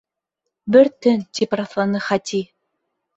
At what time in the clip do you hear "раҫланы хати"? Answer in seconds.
1.59-2.41